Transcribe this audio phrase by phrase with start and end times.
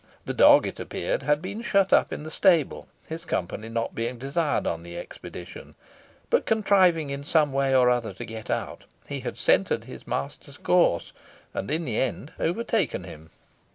[0.25, 4.17] The dog, it appeared, had been shut up in the stable, his company not being
[4.17, 5.75] desired on the expedition;
[6.31, 10.57] but contriving in some way or other to get out, he had scented his master's
[10.57, 11.13] course,
[11.53, 13.29] and in the end overtaken him.